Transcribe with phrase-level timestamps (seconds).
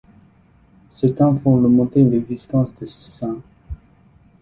[0.89, 3.35] Certains font remonter l'existence de St.